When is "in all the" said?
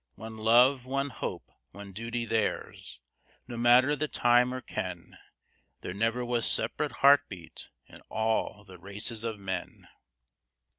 7.85-8.79